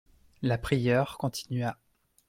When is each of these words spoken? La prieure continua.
La 0.41 0.57
prieure 0.57 1.15
continua. 1.19 1.77